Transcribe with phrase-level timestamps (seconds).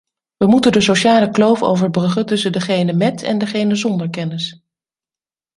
[0.37, 4.63] We moeten de sociale kloof overbruggen tussen degenen met en degenen zonder kennis.